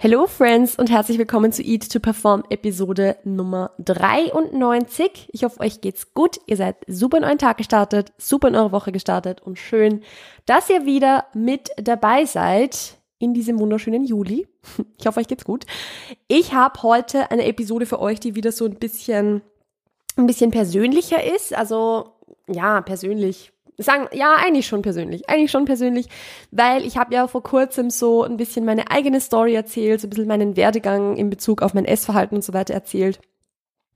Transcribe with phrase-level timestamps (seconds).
[0.00, 5.28] Hello Friends und herzlich willkommen zu Eat to Perform Episode Nummer 93.
[5.32, 6.38] Ich hoffe, euch geht's gut.
[6.46, 10.04] Ihr seid super in euren Tag gestartet, super in eure Woche gestartet und schön,
[10.46, 14.46] dass ihr wieder mit dabei seid in diesem wunderschönen Juli.
[15.00, 15.66] Ich hoffe, euch geht's gut.
[16.28, 19.42] Ich habe heute eine Episode für euch, die wieder so ein bisschen
[20.16, 22.12] ein bisschen persönlicher ist, also
[22.48, 26.08] ja, persönlich sagen, ja, eigentlich schon persönlich, eigentlich schon persönlich,
[26.50, 30.10] weil ich habe ja vor kurzem so ein bisschen meine eigene Story erzählt, so ein
[30.10, 33.20] bisschen meinen Werdegang in Bezug auf mein Essverhalten und so weiter erzählt.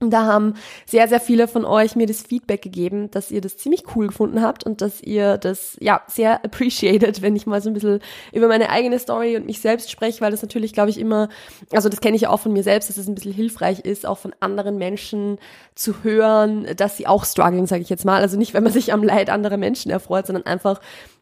[0.09, 3.83] Da haben sehr, sehr viele von euch mir das Feedback gegeben, dass ihr das ziemlich
[3.95, 7.73] cool gefunden habt und dass ihr das, ja, sehr appreciated, wenn ich mal so ein
[7.73, 7.99] bisschen
[8.31, 11.29] über meine eigene Story und mich selbst spreche, weil das natürlich, glaube ich, immer,
[11.71, 14.17] also das kenne ich auch von mir selbst, dass es ein bisschen hilfreich ist, auch
[14.17, 15.37] von anderen Menschen
[15.75, 18.21] zu hören, dass sie auch strugglen, sage ich jetzt mal.
[18.21, 20.79] Also nicht, wenn man sich am Leid anderer Menschen erfreut, sondern einfach,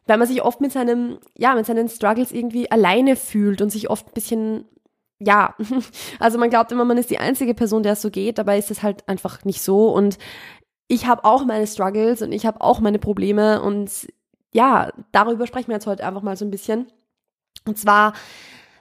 [0.08, 3.90] weil man sich oft mit seinem, ja, mit seinen Struggles irgendwie alleine fühlt und sich
[3.90, 4.66] oft ein bisschen
[5.22, 5.56] ja,
[6.20, 8.72] also man glaubt immer, man ist die einzige Person, der es so geht, dabei ist
[8.72, 9.90] es halt einfach nicht so.
[9.90, 10.18] Und
[10.88, 13.90] ich habe auch meine Struggles und ich habe auch meine Probleme und
[14.54, 16.88] ja, darüber sprechen wir jetzt heute einfach mal so ein bisschen.
[17.66, 18.14] Und zwar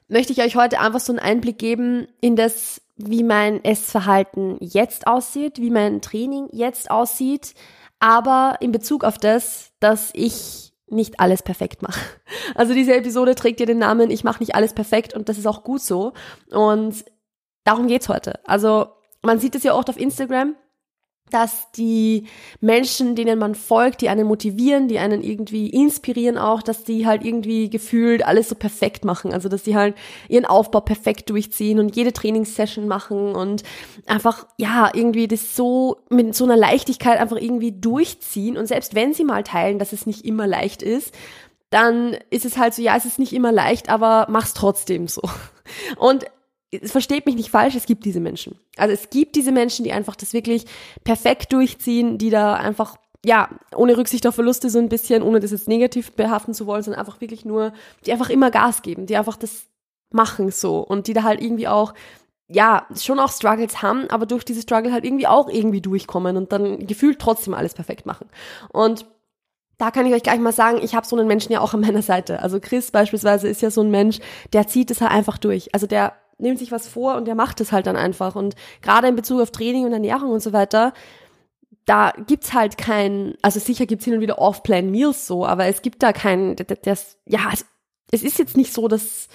[0.08, 5.06] möchte ich euch heute einfach so einen Einblick geben in das, wie mein Essverhalten jetzt
[5.06, 7.54] aussieht, wie mein Training jetzt aussieht,
[8.00, 12.00] aber in Bezug auf das, dass ich nicht alles perfekt mache.
[12.56, 15.46] Also diese Episode trägt ja den Namen Ich mache nicht alles perfekt und das ist
[15.46, 16.14] auch gut so.
[16.50, 17.04] Und
[17.64, 18.40] darum geht's heute.
[18.44, 18.88] Also
[19.22, 20.56] man sieht es ja oft auf Instagram,
[21.30, 22.24] dass die
[22.60, 27.24] Menschen, denen man folgt, die einen motivieren, die einen irgendwie inspirieren auch, dass die halt
[27.24, 29.32] irgendwie gefühlt alles so perfekt machen.
[29.32, 29.94] Also, dass die halt
[30.28, 33.62] ihren Aufbau perfekt durchziehen und jede Trainingssession machen und
[34.06, 38.56] einfach, ja, irgendwie das so mit so einer Leichtigkeit einfach irgendwie durchziehen.
[38.56, 41.14] Und selbst wenn sie mal teilen, dass es nicht immer leicht ist,
[41.70, 45.22] dann ist es halt so, ja, es ist nicht immer leicht, aber mach's trotzdem so.
[45.96, 46.26] Und
[46.70, 48.58] es versteht mich nicht falsch, es gibt diese Menschen.
[48.76, 50.66] Also es gibt diese Menschen, die einfach das wirklich
[51.04, 55.50] perfekt durchziehen, die da einfach, ja, ohne Rücksicht auf Verluste so ein bisschen, ohne das
[55.50, 57.72] jetzt negativ behaften zu wollen, sondern einfach wirklich nur,
[58.06, 59.66] die einfach immer Gas geben, die einfach das
[60.12, 61.94] machen so und die da halt irgendwie auch,
[62.48, 66.52] ja, schon auch Struggles haben, aber durch diese Struggle halt irgendwie auch irgendwie durchkommen und
[66.52, 68.28] dann gefühlt trotzdem alles perfekt machen.
[68.72, 69.06] Und
[69.78, 71.80] da kann ich euch gleich mal sagen, ich habe so einen Menschen ja auch an
[71.80, 72.42] meiner Seite.
[72.42, 74.18] Also Chris beispielsweise ist ja so ein Mensch,
[74.52, 75.72] der zieht es halt einfach durch.
[75.74, 78.36] Also der nimmt sich was vor und der macht es halt dann einfach.
[78.36, 80.92] Und gerade in Bezug auf Training und Ernährung und so weiter,
[81.84, 85.82] da gibt's halt kein, also sicher gibt's hin und wieder Off-Plan Meals so, aber es
[85.82, 87.50] gibt da kein, das, ja,
[88.12, 89.28] es ist jetzt nicht so, dass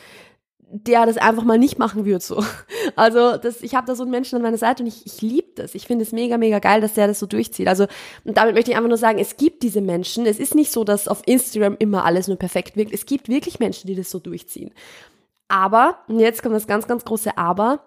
[0.70, 2.44] der das einfach mal nicht machen wird so.
[2.96, 5.50] Also das, ich habe da so einen Menschen an meiner Seite und ich, ich liebe
[5.56, 5.74] das.
[5.74, 7.68] Ich finde es mega, mega geil, dass der das so durchzieht.
[7.68, 7.88] Also
[8.24, 10.26] und damit möchte ich einfach nur sagen, es gibt diese Menschen.
[10.26, 12.94] Es ist nicht so, dass auf Instagram immer alles nur perfekt wirkt.
[12.94, 14.72] Es gibt wirklich Menschen, die das so durchziehen.
[15.48, 17.82] Aber, und jetzt kommt das ganz, ganz große Aber,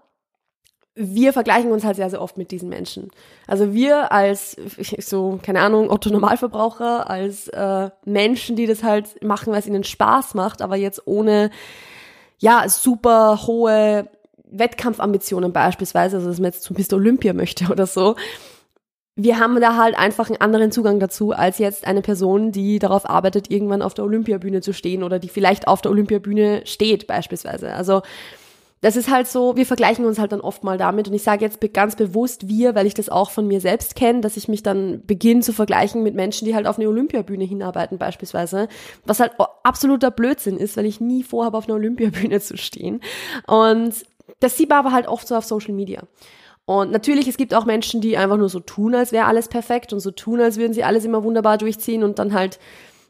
[1.00, 3.10] wir vergleichen uns halt sehr, sehr oft mit diesen Menschen.
[3.46, 4.56] Also wir als,
[4.98, 9.84] so, keine Ahnung, Otto Normalverbraucher, als äh, Menschen, die das halt machen, weil es ihnen
[9.84, 11.50] Spaß macht, aber jetzt ohne,
[12.38, 14.08] ja, super hohe
[14.50, 16.94] Wettkampfambitionen beispielsweise, also dass man jetzt zum Mr.
[16.94, 18.16] Olympia möchte oder so,
[19.20, 23.10] wir haben da halt einfach einen anderen Zugang dazu als jetzt eine Person, die darauf
[23.10, 27.72] arbeitet, irgendwann auf der Olympiabühne zu stehen oder die vielleicht auf der Olympiabühne steht beispielsweise.
[27.74, 28.02] Also
[28.80, 31.44] das ist halt so, wir vergleichen uns halt dann oft mal damit und ich sage
[31.44, 34.62] jetzt ganz bewusst wir, weil ich das auch von mir selbst kenne, dass ich mich
[34.62, 38.68] dann beginne zu vergleichen mit Menschen, die halt auf eine Olympiabühne hinarbeiten beispielsweise,
[39.04, 39.32] was halt
[39.64, 43.00] absoluter Blödsinn ist, weil ich nie vorhabe, auf einer Olympiabühne zu stehen.
[43.48, 43.94] Und
[44.38, 46.04] das sieht man aber halt oft so auf Social Media.
[46.68, 49.94] Und natürlich, es gibt auch Menschen, die einfach nur so tun, als wäre alles perfekt
[49.94, 52.58] und so tun, als würden sie alles immer wunderbar durchziehen und dann halt,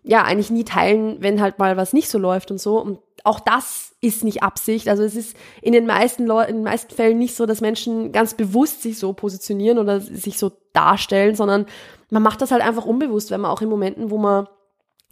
[0.05, 2.81] ja, eigentlich nie teilen, wenn halt mal was nicht so läuft und so.
[2.81, 4.89] Und auch das ist nicht Absicht.
[4.89, 8.13] Also es ist in den meisten Leuten, in den meisten Fällen nicht so, dass Menschen
[8.13, 11.67] ganz bewusst sich so positionieren oder sich so darstellen, sondern
[12.11, 14.47] man macht das halt einfach unbewusst, wenn man auch in Momenten, wo man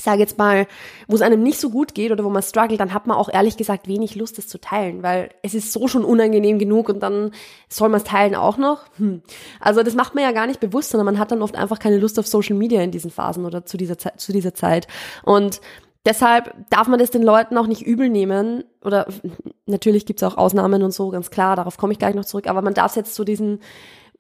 [0.01, 0.67] sage jetzt mal,
[1.09, 3.31] wo es einem nicht so gut geht oder wo man struggelt, dann hat man auch
[3.33, 7.03] ehrlich gesagt wenig Lust, das zu teilen, weil es ist so schon unangenehm genug und
[7.03, 7.31] dann
[7.69, 8.84] soll man es teilen auch noch.
[8.98, 9.22] Hm.
[9.59, 11.98] Also das macht man ja gar nicht bewusst, sondern man hat dann oft einfach keine
[11.98, 14.87] Lust auf Social Media in diesen Phasen oder zu dieser Zeit, zu dieser Zeit.
[15.25, 15.63] Und
[16.04, 19.07] deshalb darf man das den Leuten auch nicht übel nehmen oder
[19.66, 22.60] natürlich gibt's auch Ausnahmen und so, ganz klar, darauf komme ich gleich noch zurück, aber
[22.60, 23.60] man darf es jetzt zu diesen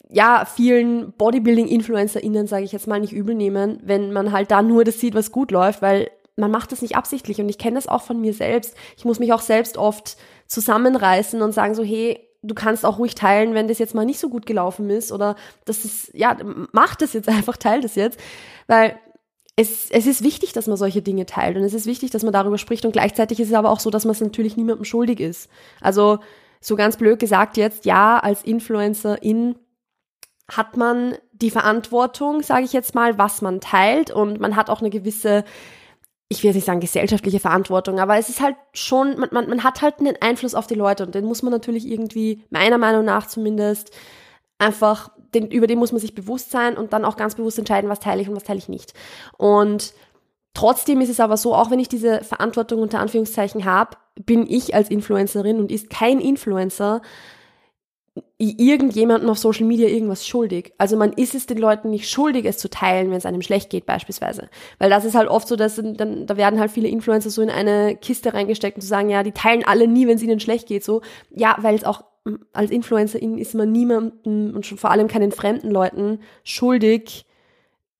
[0.08, 4.84] ja, vielen Bodybuilding-InfluencerInnen, sage ich jetzt mal, nicht übel nehmen, wenn man halt da nur
[4.84, 7.88] das sieht, was gut läuft, weil man macht das nicht absichtlich und ich kenne das
[7.88, 8.74] auch von mir selbst.
[8.96, 10.16] Ich muss mich auch selbst oft
[10.46, 14.20] zusammenreißen und sagen so, hey, du kannst auch ruhig teilen, wenn das jetzt mal nicht
[14.20, 16.36] so gut gelaufen ist oder das ist, ja,
[16.72, 18.20] mach das jetzt einfach, teil das jetzt,
[18.66, 18.96] weil
[19.56, 22.32] es, es ist wichtig, dass man solche Dinge teilt und es ist wichtig, dass man
[22.32, 25.18] darüber spricht und gleichzeitig ist es aber auch so, dass man es natürlich niemandem schuldig
[25.18, 25.48] ist.
[25.80, 26.18] Also
[26.60, 29.56] so ganz blöd gesagt jetzt, ja, als Influencerin
[30.48, 34.80] hat man die Verantwortung, sage ich jetzt mal, was man teilt und man hat auch
[34.80, 35.44] eine gewisse
[36.28, 39.62] ich will jetzt nicht sagen gesellschaftliche Verantwortung, aber es ist halt schon, man, man, man
[39.62, 43.04] hat halt einen Einfluss auf die Leute und den muss man natürlich irgendwie, meiner Meinung
[43.04, 43.92] nach zumindest,
[44.58, 47.90] einfach, den, über den muss man sich bewusst sein und dann auch ganz bewusst entscheiden,
[47.90, 48.92] was teile ich und was teile ich nicht.
[49.38, 49.92] Und
[50.52, 54.74] trotzdem ist es aber so, auch wenn ich diese Verantwortung unter Anführungszeichen habe, bin ich
[54.74, 57.02] als Influencerin und ist kein Influencer
[58.38, 60.72] irgendjemandem auf Social Media irgendwas schuldig.
[60.78, 63.70] Also man ist es den Leuten nicht schuldig, es zu teilen, wenn es einem schlecht
[63.70, 64.48] geht beispielsweise.
[64.78, 67.50] Weil das ist halt oft so, dass dann, da werden halt viele Influencer so in
[67.50, 70.68] eine Kiste reingesteckt und zu sagen, ja, die teilen alle nie, wenn es ihnen schlecht
[70.68, 70.84] geht.
[70.84, 72.04] So, ja, weil es auch
[72.52, 77.24] als Influencerin ist man niemandem und schon vor allem keinen fremden Leuten schuldig,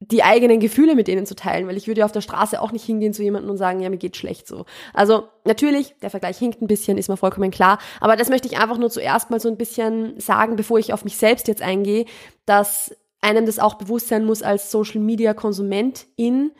[0.01, 2.71] die eigenen Gefühle mit denen zu teilen, weil ich würde ja auf der Straße auch
[2.71, 4.67] nicht hingehen zu jemandem und sagen, ja, mir geht schlecht so.
[4.93, 8.59] Also natürlich, der Vergleich hinkt ein bisschen, ist mir vollkommen klar, aber das möchte ich
[8.59, 12.05] einfach nur zuerst mal so ein bisschen sagen, bevor ich auf mich selbst jetzt eingehe,
[12.45, 16.53] dass einem das auch bewusst sein muss als Social Media Konsumentin,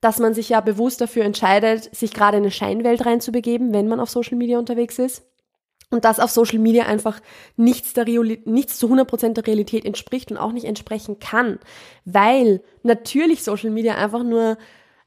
[0.00, 3.98] dass man sich ja bewusst dafür entscheidet, sich gerade in eine Scheinwelt reinzubegeben, wenn man
[3.98, 5.24] auf Social Media unterwegs ist
[5.94, 7.20] und dass auf Social Media einfach
[7.56, 11.58] nichts, der nichts zu 100% der Realität entspricht und auch nicht entsprechen kann,
[12.04, 14.58] weil natürlich Social Media einfach nur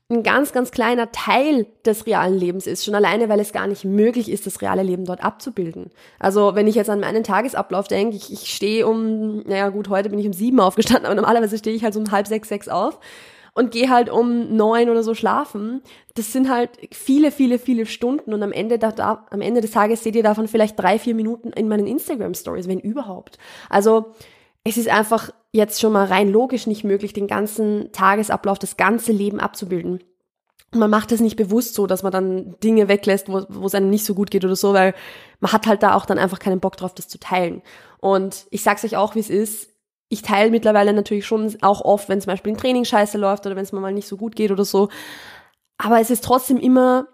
[0.09, 3.83] ein ganz, ganz kleiner Teil des realen Lebens ist, schon alleine, weil es gar nicht
[3.83, 5.91] möglich ist, das reale Leben dort abzubilden.
[6.17, 10.09] Also wenn ich jetzt an meinen Tagesablauf denke, ich, ich stehe um, naja gut, heute
[10.09, 12.69] bin ich um sieben aufgestanden, aber normalerweise stehe ich halt so um halb sechs, sechs
[12.69, 12.99] auf
[13.57, 15.81] und gehe halt um neun oder so schlafen.
[16.13, 19.71] Das sind halt viele, viele, viele Stunden und am Ende, da, da, am Ende des
[19.71, 23.39] Tages seht ihr davon vielleicht drei, vier Minuten in meinen Instagram Stories, wenn überhaupt.
[23.67, 24.13] Also
[24.63, 29.11] es ist einfach jetzt schon mal rein logisch nicht möglich, den ganzen Tagesablauf, das ganze
[29.11, 30.03] Leben abzubilden.
[30.71, 34.05] Man macht es nicht bewusst so, dass man dann Dinge weglässt, wo es einem nicht
[34.05, 34.93] so gut geht oder so, weil
[35.39, 37.63] man hat halt da auch dann einfach keinen Bock drauf, das zu teilen.
[37.99, 39.71] Und ich sag's euch auch, wie es ist
[40.09, 43.55] ich teile mittlerweile natürlich schon auch oft, wenn zum Beispiel ein Training scheiße läuft oder
[43.55, 44.89] wenn es mir mal nicht so gut geht oder so.
[45.77, 47.07] Aber es ist trotzdem immer,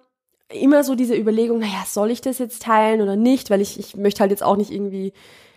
[0.50, 3.50] immer so diese Überlegung, naja, soll ich das jetzt teilen oder nicht?
[3.50, 5.14] Weil ich, ich möchte halt jetzt auch nicht irgendwie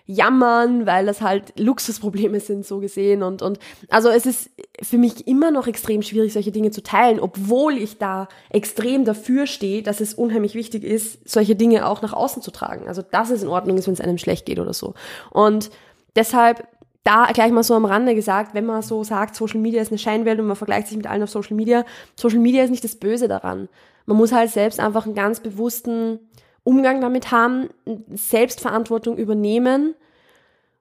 [0.06, 3.22] jammern, weil das halt Luxusprobleme sind, so gesehen.
[3.22, 3.58] Und, und
[3.90, 4.50] also es ist
[4.80, 9.46] für mich immer noch extrem schwierig, solche Dinge zu teilen, obwohl ich da extrem dafür
[9.46, 12.86] stehe, dass es unheimlich wichtig ist, solche Dinge auch nach außen zu tragen.
[12.88, 14.94] Also dass es in Ordnung ist, wenn es einem schlecht geht oder so.
[15.30, 15.70] Und
[16.14, 16.66] deshalb
[17.06, 19.99] da gleich mal so am Rande gesagt, wenn man so sagt, Social Media ist eine
[19.99, 21.85] Scheinwelt und man vergleicht sich mit allen auf Social Media,
[22.17, 23.69] Social Media ist nicht das Böse daran.
[24.06, 26.19] Man muss halt selbst einfach einen ganz bewussten
[26.64, 27.69] Umgang damit haben,
[28.12, 29.94] Selbstverantwortung übernehmen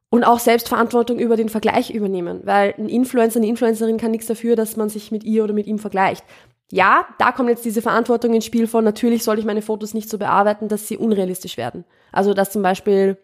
[0.09, 4.55] und auch Selbstverantwortung über den Vergleich übernehmen, weil ein Influencer, eine Influencerin kann nichts dafür,
[4.55, 6.23] dass man sich mit ihr oder mit ihm vergleicht.
[6.71, 10.09] Ja, da kommt jetzt diese Verantwortung ins Spiel von, natürlich soll ich meine Fotos nicht
[10.09, 11.85] so bearbeiten, dass sie unrealistisch werden.
[12.11, 13.17] Also, dass zum Beispiel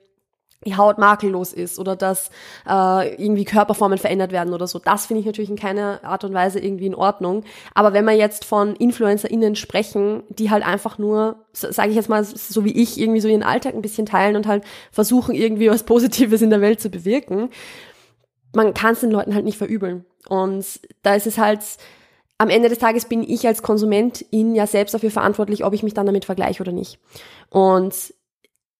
[0.65, 2.29] die Haut makellos ist oder dass
[2.69, 4.79] äh, irgendwie Körperformen verändert werden oder so.
[4.79, 7.43] Das finde ich natürlich in keiner Art und Weise irgendwie in Ordnung.
[7.73, 12.23] Aber wenn wir jetzt von InfluencerInnen sprechen, die halt einfach nur, sage ich jetzt mal,
[12.23, 15.83] so wie ich, irgendwie so ihren Alltag ein bisschen teilen und halt versuchen, irgendwie was
[15.83, 17.49] Positives in der Welt zu bewirken,
[18.53, 20.05] man kann es den Leuten halt nicht verübeln.
[20.27, 20.65] Und
[21.01, 21.61] da ist es halt,
[22.37, 25.93] am Ende des Tages bin ich als Konsumentin ja selbst dafür verantwortlich, ob ich mich
[25.93, 26.99] dann damit vergleiche oder nicht.
[27.49, 28.13] Und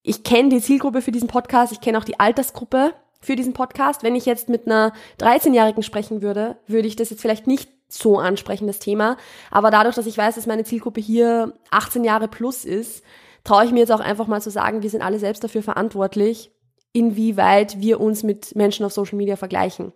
[0.02, 4.02] ich kenne die Zielgruppe für diesen Podcast, ich kenne auch die Altersgruppe für diesen Podcast.
[4.02, 8.18] Wenn ich jetzt mit einer 13-Jährigen sprechen würde, würde ich das jetzt vielleicht nicht so
[8.18, 9.16] ansprechen, das Thema.
[9.50, 13.04] Aber dadurch, dass ich weiß, dass meine Zielgruppe hier 18 Jahre plus ist,
[13.44, 16.50] traue ich mir jetzt auch einfach mal zu sagen, wir sind alle selbst dafür verantwortlich,
[16.92, 19.92] inwieweit wir uns mit Menschen auf Social Media vergleichen.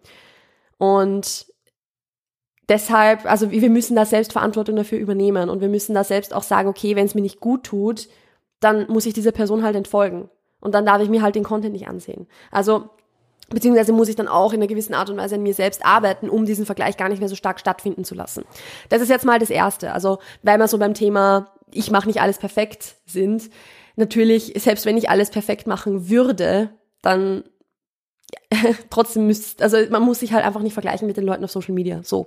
[0.79, 1.47] Und
[2.69, 6.43] deshalb, also wir müssen da selbst Verantwortung dafür übernehmen und wir müssen da selbst auch
[6.43, 8.09] sagen, okay, wenn es mir nicht gut tut,
[8.61, 10.31] dann muss ich dieser Person halt entfolgen.
[10.61, 12.27] Und dann darf ich mir halt den Content nicht ansehen.
[12.51, 12.89] Also,
[13.51, 16.29] beziehungsweise muss ich dann auch in einer gewissen Art und Weise an mir selbst arbeiten,
[16.29, 18.45] um diesen Vergleich gar nicht mehr so stark stattfinden zu lassen.
[18.89, 19.93] Das ist jetzt mal das Erste.
[19.93, 23.51] Also, weil wir so beim Thema, ich mache nicht alles perfekt sind.
[23.97, 26.71] Natürlich, selbst wenn ich alles perfekt machen würde,
[27.03, 27.45] dann
[28.91, 31.75] trotzdem müsste, also man muss sich halt einfach nicht vergleichen mit den Leuten auf Social
[31.75, 32.01] Media.
[32.03, 32.27] So.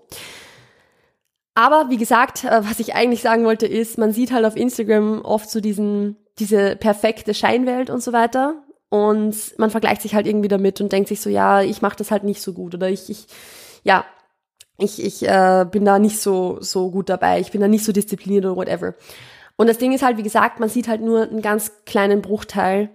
[1.56, 5.22] Aber wie gesagt, äh, was ich eigentlich sagen wollte, ist, man sieht halt auf Instagram
[5.22, 8.64] oft so diesen, diese perfekte Scheinwelt und so weiter.
[8.90, 12.12] Und man vergleicht sich halt irgendwie damit und denkt sich so, ja, ich mache das
[12.12, 13.28] halt nicht so gut oder ich, ich
[13.84, 14.06] ja,
[14.80, 17.92] ich, ich äh, bin da nicht so, so gut dabei, ich bin da nicht so
[17.92, 18.96] diszipliniert oder whatever.
[19.58, 22.90] Und das Ding ist halt, wie gesagt, man sieht halt nur einen ganz kleinen Bruchteil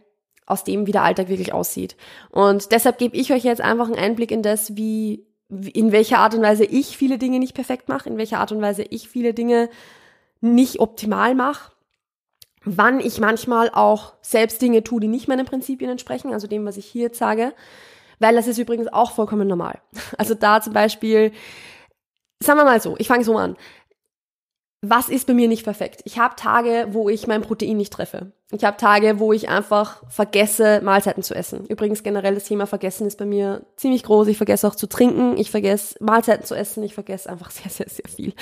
[0.47, 1.97] aus dem, wie der Alltag wirklich aussieht.
[2.31, 5.27] Und deshalb gebe ich euch jetzt einfach einen Einblick in das, wie
[5.73, 8.61] in welcher Art und Weise ich viele Dinge nicht perfekt mache, in welcher Art und
[8.61, 9.69] Weise ich viele Dinge
[10.41, 11.73] nicht optimal mache,
[12.65, 16.77] wann ich manchmal auch selbst Dinge tue, die nicht meinen Prinzipien entsprechen, also dem, was
[16.77, 17.55] ich hier jetzt sage,
[18.19, 19.81] weil das ist übrigens auch vollkommen normal.
[20.19, 21.33] Also da zum Beispiel,
[22.41, 23.57] sagen wir mal so, ich fange so an
[24.91, 26.03] was ist bei mir nicht perfekt?
[26.05, 28.33] Ich habe Tage, wo ich mein Protein nicht treffe.
[28.51, 31.67] Ich habe Tage, wo ich einfach vergesse, Mahlzeiten zu essen.
[31.67, 34.29] Übrigens generell das Thema Vergessen ist bei mir ziemlich groß.
[34.29, 37.89] Ich vergesse auch zu trinken, ich vergesse Mahlzeiten zu essen, ich vergesse einfach sehr, sehr,
[37.89, 38.35] sehr viel.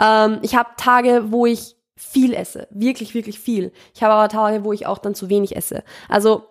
[0.00, 3.72] Ähm, ich habe Tage, wo ich viel esse, wirklich, wirklich viel.
[3.94, 5.82] Ich habe aber Tage, wo ich auch dann zu wenig esse.
[6.08, 6.44] Also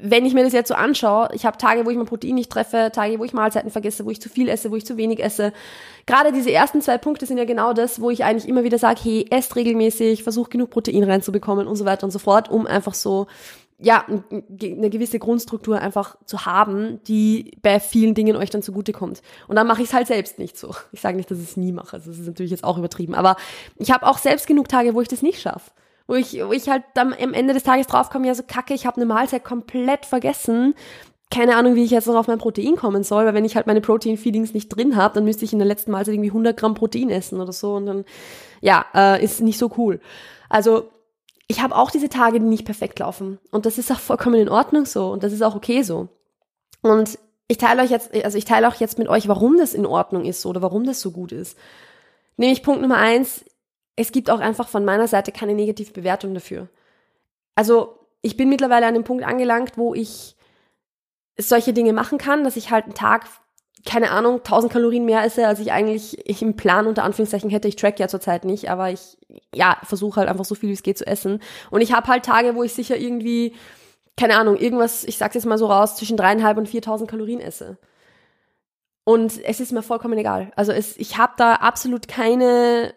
[0.00, 2.50] wenn ich mir das jetzt so anschaue, ich habe Tage, wo ich mein Protein nicht
[2.50, 5.22] treffe, Tage, wo ich Mahlzeiten vergesse, wo ich zu viel esse, wo ich zu wenig
[5.22, 5.52] esse.
[6.06, 9.00] Gerade diese ersten zwei Punkte sind ja genau das, wo ich eigentlich immer wieder sage,
[9.02, 12.94] hey, esst regelmäßig, versuch genug Protein reinzubekommen und so weiter und so fort, um einfach
[12.94, 13.26] so,
[13.80, 19.22] ja, eine gewisse Grundstruktur einfach zu haben, die bei vielen Dingen euch dann zugutekommt.
[19.48, 20.74] Und dann mache ich es halt selbst nicht so.
[20.92, 23.14] Ich sage nicht, dass ich es nie mache, also das ist natürlich jetzt auch übertrieben,
[23.14, 23.36] aber
[23.76, 25.72] ich habe auch selbst genug Tage, wo ich das nicht schaffe
[26.08, 28.86] wo ich, wo ich halt dann am Ende des Tages draufkomme, ja so kacke, ich
[28.86, 30.74] habe eine Mahlzeit komplett vergessen.
[31.30, 33.66] Keine Ahnung, wie ich jetzt noch auf mein Protein kommen soll, weil wenn ich halt
[33.66, 36.74] meine Protein-Feedings nicht drin habe, dann müsste ich in der letzten Mahlzeit irgendwie 100 Gramm
[36.74, 38.04] Protein essen oder so und dann,
[38.62, 40.00] ja, äh, ist nicht so cool.
[40.48, 40.88] Also
[41.46, 44.48] ich habe auch diese Tage, die nicht perfekt laufen und das ist auch vollkommen in
[44.48, 46.08] Ordnung so und das ist auch okay so.
[46.80, 49.84] Und ich teile euch jetzt, also ich teile auch jetzt mit euch, warum das in
[49.84, 51.58] Ordnung ist oder warum das so gut ist.
[52.38, 53.44] Nämlich Punkt Nummer eins,
[53.98, 56.68] es gibt auch einfach von meiner Seite keine negative Bewertung dafür.
[57.56, 60.36] Also ich bin mittlerweile an dem Punkt angelangt, wo ich
[61.36, 63.26] solche Dinge machen kann, dass ich halt einen Tag,
[63.84, 67.66] keine Ahnung, 1000 Kalorien mehr esse, als ich eigentlich im Plan unter Anführungszeichen hätte.
[67.66, 69.18] Ich track ja zurzeit nicht, aber ich,
[69.52, 71.40] ja, versuche halt einfach so viel wie es geht zu essen.
[71.70, 73.56] Und ich habe halt Tage, wo ich sicher irgendwie,
[74.16, 77.78] keine Ahnung, irgendwas, ich sag's jetzt mal so raus, zwischen dreieinhalb und 4000 Kalorien esse.
[79.02, 80.52] Und es ist mir vollkommen egal.
[80.54, 82.94] Also es, ich habe da absolut keine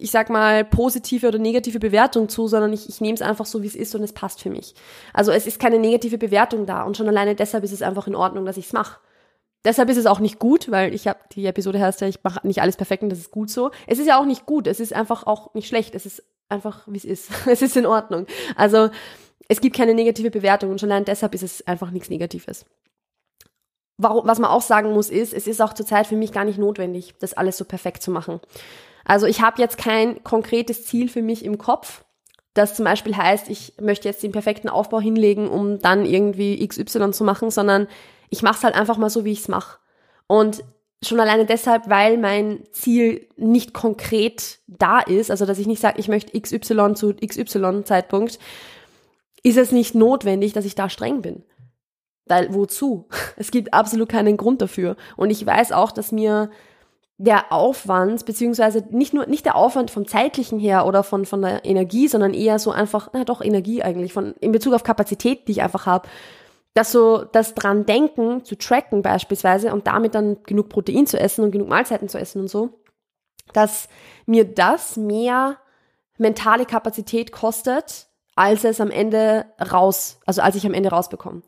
[0.00, 3.62] ich sag mal, positive oder negative Bewertung zu, sondern ich, ich nehme es einfach so,
[3.62, 4.74] wie es ist und es passt für mich.
[5.12, 8.14] Also es ist keine negative Bewertung da und schon alleine deshalb ist es einfach in
[8.14, 8.98] Ordnung, dass ich es mache.
[9.64, 12.46] Deshalb ist es auch nicht gut, weil ich habe die Episode heißt ja, ich mache
[12.46, 13.70] nicht alles perfekt und das ist gut so.
[13.86, 16.86] Es ist ja auch nicht gut, es ist einfach auch nicht schlecht, es ist einfach,
[16.86, 17.30] wie es ist.
[17.46, 18.26] es ist in Ordnung.
[18.56, 18.88] Also
[19.48, 22.64] es gibt keine negative Bewertung und schon allein deshalb ist es einfach nichts Negatives.
[23.98, 26.58] Warum, was man auch sagen muss, ist, es ist auch zurzeit für mich gar nicht
[26.58, 28.40] notwendig, das alles so perfekt zu machen.
[29.04, 32.04] Also ich habe jetzt kein konkretes Ziel für mich im Kopf,
[32.54, 37.12] das zum Beispiel heißt, ich möchte jetzt den perfekten Aufbau hinlegen, um dann irgendwie XY
[37.12, 37.86] zu machen, sondern
[38.28, 39.78] ich mache es halt einfach mal so, wie ich es mache.
[40.26, 40.64] Und
[41.02, 45.98] schon alleine deshalb, weil mein Ziel nicht konkret da ist, also dass ich nicht sage,
[45.98, 48.38] ich möchte XY zu XY Zeitpunkt,
[49.42, 51.44] ist es nicht notwendig, dass ich da streng bin.
[52.26, 53.08] Weil wozu?
[53.36, 54.96] Es gibt absolut keinen Grund dafür.
[55.16, 56.50] Und ich weiß auch, dass mir
[57.22, 61.66] der Aufwand, beziehungsweise nicht nur, nicht der Aufwand vom zeitlichen her oder von, von der
[61.66, 65.52] Energie, sondern eher so einfach, na doch, Energie eigentlich, von, in Bezug auf Kapazität, die
[65.52, 66.08] ich einfach habe,
[66.72, 71.44] dass so das dran denken, zu tracken beispielsweise und damit dann genug Protein zu essen
[71.44, 72.80] und genug Mahlzeiten zu essen und so,
[73.52, 73.90] dass
[74.24, 75.58] mir das mehr
[76.16, 81.42] mentale Kapazität kostet, als es am Ende raus, also als ich am Ende rausbekomme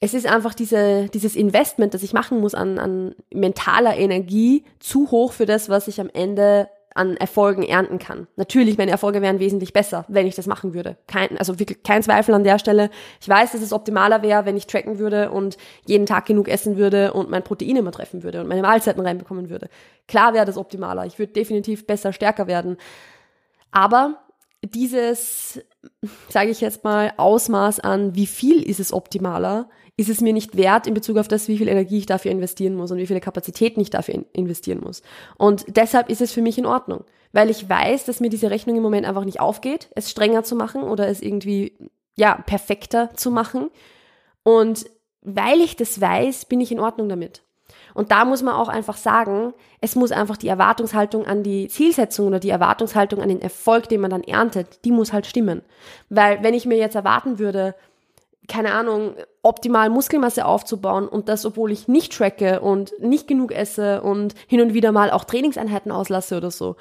[0.00, 5.10] es ist einfach diese, dieses Investment, das ich machen muss an, an mentaler Energie, zu
[5.10, 8.26] hoch für das, was ich am Ende an Erfolgen ernten kann.
[8.36, 10.96] Natürlich, meine Erfolge wären wesentlich besser, wenn ich das machen würde.
[11.06, 12.90] Kein, also wirklich kein Zweifel an der Stelle.
[13.20, 16.78] Ich weiß, dass es optimaler wäre, wenn ich tracken würde und jeden Tag genug essen
[16.78, 19.68] würde und mein Protein immer treffen würde und meine Mahlzeiten reinbekommen würde.
[20.08, 21.06] Klar wäre das optimaler.
[21.06, 22.76] Ich würde definitiv besser, stärker werden.
[23.70, 24.16] Aber
[24.62, 25.60] dieses,
[26.28, 30.56] sage ich jetzt mal, Ausmaß an, wie viel ist es optimaler, ist es mir nicht
[30.56, 33.20] wert in Bezug auf das, wie viel Energie ich dafür investieren muss und wie viele
[33.20, 35.02] Kapazitäten ich dafür investieren muss.
[35.36, 38.76] Und deshalb ist es für mich in Ordnung, weil ich weiß, dass mir diese Rechnung
[38.76, 41.76] im Moment einfach nicht aufgeht, es strenger zu machen oder es irgendwie,
[42.16, 43.70] ja, perfekter zu machen.
[44.42, 44.86] Und
[45.22, 47.42] weil ich das weiß, bin ich in Ordnung damit.
[47.94, 52.28] Und da muss man auch einfach sagen, es muss einfach die Erwartungshaltung an die Zielsetzung
[52.28, 55.62] oder die Erwartungshaltung an den Erfolg, den man dann erntet, die muss halt stimmen.
[56.08, 57.74] Weil wenn ich mir jetzt erwarten würde,
[58.50, 64.02] keine Ahnung, optimal Muskelmasse aufzubauen und das, obwohl ich nicht tracke und nicht genug esse
[64.02, 66.76] und hin und wieder mal auch Trainingseinheiten auslasse oder so,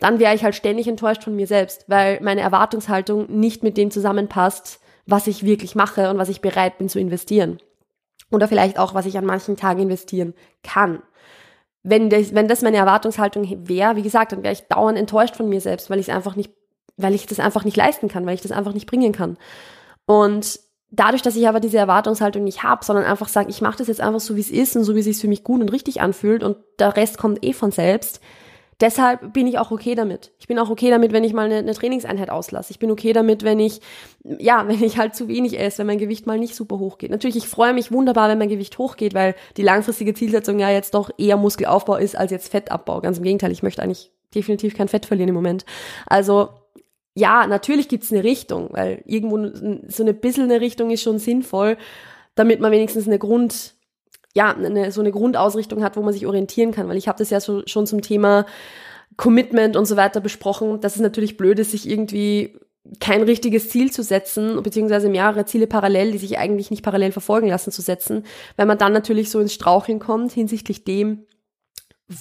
[0.00, 3.90] dann wäre ich halt ständig enttäuscht von mir selbst, weil meine Erwartungshaltung nicht mit dem
[3.90, 7.58] zusammenpasst, was ich wirklich mache und was ich bereit bin zu investieren.
[8.30, 11.02] Oder vielleicht auch, was ich an manchen Tagen investieren kann.
[11.82, 15.48] Wenn das, wenn das meine Erwartungshaltung wäre, wie gesagt, dann wäre ich dauernd enttäuscht von
[15.48, 16.52] mir selbst, weil ich es einfach nicht,
[16.96, 19.38] weil ich das einfach nicht leisten kann, weil ich das einfach nicht bringen kann.
[20.06, 20.60] Und
[20.96, 24.00] dadurch, dass ich aber diese Erwartungshaltung nicht habe, sondern einfach sage, ich mache das jetzt
[24.00, 26.00] einfach so, wie es ist und so, wie es sich für mich gut und richtig
[26.00, 28.20] anfühlt und der Rest kommt eh von selbst.
[28.80, 30.32] Deshalb bin ich auch okay damit.
[30.38, 32.72] Ich bin auch okay damit, wenn ich mal eine, eine Trainingseinheit auslasse.
[32.72, 33.80] Ich bin okay damit, wenn ich,
[34.24, 37.10] ja, wenn ich halt zu wenig esse, wenn mein Gewicht mal nicht super hoch geht.
[37.10, 40.94] Natürlich, ich freue mich wunderbar, wenn mein Gewicht hochgeht, weil die langfristige Zielsetzung ja jetzt
[40.94, 43.00] doch eher Muskelaufbau ist als jetzt Fettabbau.
[43.00, 45.64] Ganz im Gegenteil, ich möchte eigentlich definitiv kein Fett verlieren im Moment.
[46.06, 46.48] Also
[47.14, 49.38] ja, natürlich gibt's eine Richtung, weil irgendwo
[49.88, 51.76] so eine bisschen eine Richtung ist schon sinnvoll,
[52.34, 53.74] damit man wenigstens eine Grund,
[54.34, 56.88] ja, eine, so eine Grundausrichtung hat, wo man sich orientieren kann.
[56.88, 58.46] Weil ich habe das ja so, schon zum Thema
[59.16, 62.58] Commitment und so weiter besprochen, dass es natürlich blöd ist, sich irgendwie
[62.98, 67.48] kein richtiges Ziel zu setzen, beziehungsweise mehrere Ziele parallel, die sich eigentlich nicht parallel verfolgen
[67.48, 68.24] lassen, zu setzen,
[68.56, 71.26] weil man dann natürlich so ins Straucheln kommt hinsichtlich dem,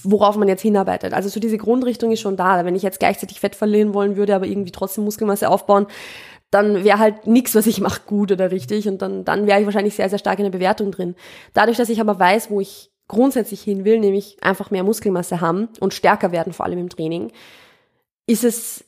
[0.03, 1.13] worauf man jetzt hinarbeitet.
[1.13, 2.65] Also so diese Grundrichtung ist schon da.
[2.65, 5.87] Wenn ich jetzt gleichzeitig Fett verlieren wollen würde, aber irgendwie trotzdem Muskelmasse aufbauen,
[6.51, 8.87] dann wäre halt nichts, was ich mache, gut oder richtig.
[8.87, 11.15] Und dann, dann wäre ich wahrscheinlich sehr, sehr stark in der Bewertung drin.
[11.53, 15.69] Dadurch, dass ich aber weiß, wo ich grundsätzlich hin will, nämlich einfach mehr Muskelmasse haben
[15.79, 17.31] und stärker werden, vor allem im Training,
[18.27, 18.85] ist es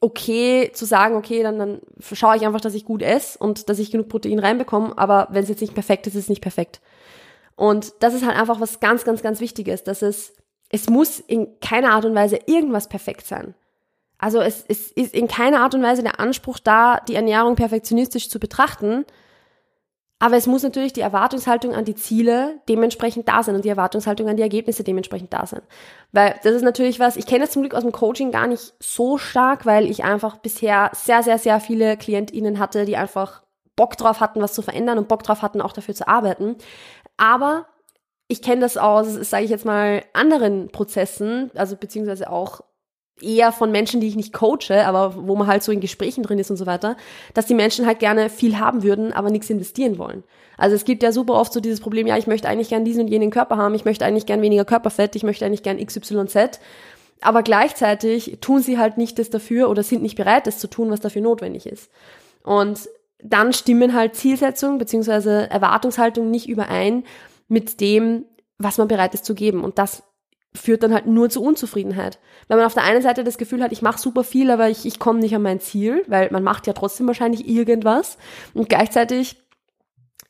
[0.00, 3.78] okay zu sagen, okay, dann, dann schaue ich einfach, dass ich gut esse und dass
[3.78, 6.80] ich genug Protein reinbekomme, aber wenn es jetzt nicht perfekt ist, ist es nicht perfekt.
[7.56, 10.34] Und das ist halt einfach was ganz, ganz, ganz Wichtiges, dass es,
[10.74, 13.54] es muss in keiner Art und Weise irgendwas perfekt sein.
[14.18, 18.28] Also es, es ist in keiner Art und Weise der Anspruch da, die Ernährung perfektionistisch
[18.28, 19.04] zu betrachten.
[20.18, 24.28] Aber es muss natürlich die Erwartungshaltung an die Ziele dementsprechend da sein und die Erwartungshaltung
[24.28, 25.62] an die Ergebnisse dementsprechend da sein.
[26.10, 28.74] Weil das ist natürlich was, ich kenne das zum Glück aus dem Coaching gar nicht
[28.80, 33.42] so stark, weil ich einfach bisher sehr, sehr, sehr viele KlientInnen hatte, die einfach
[33.76, 36.56] Bock drauf hatten, was zu verändern und Bock drauf hatten, auch dafür zu arbeiten.
[37.16, 37.66] Aber
[38.28, 42.62] ich kenne das aus, sage ich jetzt mal, anderen Prozessen, also beziehungsweise auch
[43.20, 46.38] eher von Menschen, die ich nicht coache, aber wo man halt so in Gesprächen drin
[46.38, 46.96] ist und so weiter,
[47.32, 50.24] dass die Menschen halt gerne viel haben würden, aber nichts investieren wollen.
[50.56, 53.02] Also es gibt ja super oft so dieses Problem, ja, ich möchte eigentlich gern diesen
[53.02, 56.60] und jenen Körper haben, ich möchte eigentlich gern weniger Körperfett, ich möchte eigentlich gern XYZ,
[57.20, 60.90] aber gleichzeitig tun sie halt nicht das dafür oder sind nicht bereit, das zu tun,
[60.90, 61.90] was dafür notwendig ist.
[62.42, 62.88] Und
[63.22, 67.04] dann stimmen halt Zielsetzung beziehungsweise Erwartungshaltung nicht überein
[67.48, 68.24] mit dem,
[68.58, 69.62] was man bereit ist zu geben.
[69.62, 70.02] Und das
[70.54, 72.18] führt dann halt nur zu Unzufriedenheit.
[72.46, 74.86] Wenn man auf der einen Seite das Gefühl hat, ich mache super viel, aber ich,
[74.86, 78.18] ich komme nicht an mein Ziel, weil man macht ja trotzdem wahrscheinlich irgendwas.
[78.54, 79.36] Und gleichzeitig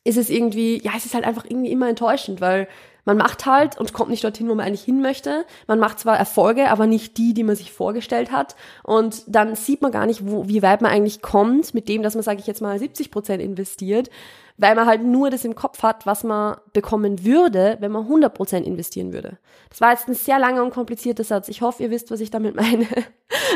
[0.03, 2.67] ist es irgendwie, ja, es ist halt einfach irgendwie immer enttäuschend, weil
[3.05, 5.45] man macht halt und kommt nicht dorthin, wo man eigentlich hin möchte.
[5.67, 8.55] Man macht zwar Erfolge, aber nicht die, die man sich vorgestellt hat.
[8.83, 12.15] Und dann sieht man gar nicht, wo, wie weit man eigentlich kommt mit dem, dass
[12.15, 14.09] man, sage ich jetzt mal, 70 Prozent investiert,
[14.57, 18.33] weil man halt nur das im Kopf hat, was man bekommen würde, wenn man 100
[18.33, 19.37] Prozent investieren würde.
[19.69, 21.47] Das war jetzt ein sehr langer und komplizierter Satz.
[21.47, 22.87] Ich hoffe, ihr wisst, was ich damit meine.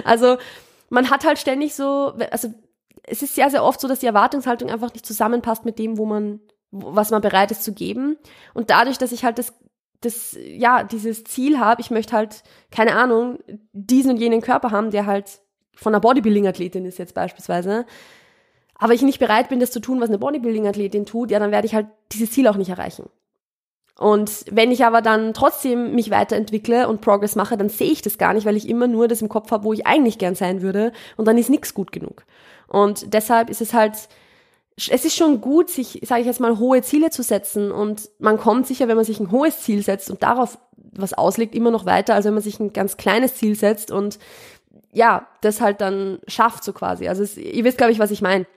[0.04, 0.38] Also
[0.90, 2.54] man hat halt ständig so, also
[3.04, 6.06] es ist sehr, sehr oft so, dass die Erwartungshaltung einfach nicht zusammenpasst mit dem, wo
[6.06, 6.40] man
[6.72, 8.18] was man bereit ist zu geben.
[8.54, 9.54] Und dadurch, dass ich halt das,
[10.02, 13.40] das, ja, dieses Ziel habe, ich möchte halt, keine Ahnung,
[13.74, 15.42] diesen und jenen Körper haben, der halt
[15.76, 17.86] von einer Bodybuilding-Athletin ist jetzt beispielsweise,
[18.76, 21.68] aber ich nicht bereit bin, das zu tun, was eine Bodybuilding-Athletin tut, ja, dann werde
[21.68, 23.10] ich halt dieses Ziel auch nicht erreichen.
[24.00, 28.18] Und wenn ich aber dann trotzdem mich weiterentwickle und Progress mache, dann sehe ich das
[28.18, 30.62] gar nicht, weil ich immer nur das im Kopf habe, wo ich eigentlich gern sein
[30.62, 32.24] würde und dann ist nichts gut genug.
[32.68, 34.08] Und deshalb ist es halt
[34.88, 38.38] es ist schon gut, sich, sage ich jetzt mal, hohe Ziele zu setzen und man
[38.38, 40.58] kommt sicher, wenn man sich ein hohes Ziel setzt und darauf
[40.92, 44.20] was auslegt, immer noch weiter, als wenn man sich ein ganz kleines Ziel setzt und
[44.92, 47.08] ja, das halt dann schafft so quasi.
[47.08, 48.48] Also es, ihr wisst, glaube ich, was ich meine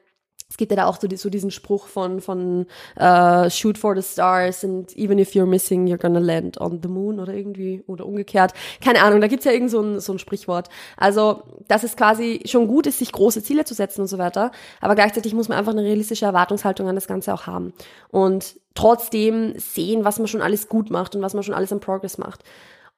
[0.53, 2.67] es gibt ja da auch so, so diesen Spruch von, von
[3.01, 6.91] uh, Shoot for the stars and even if you're missing, you're gonna land on the
[6.91, 8.53] moon oder irgendwie oder umgekehrt.
[8.85, 10.69] Keine Ahnung, da gibt's ja irgend so ein, so ein Sprichwort.
[10.99, 14.51] Also, dass es quasi schon gut ist, sich große Ziele zu setzen und so weiter,
[14.83, 17.73] aber gleichzeitig muss man einfach eine realistische Erwartungshaltung an das Ganze auch haben.
[18.11, 21.81] Und trotzdem sehen, was man schon alles gut macht und was man schon alles am
[21.81, 22.45] Progress macht.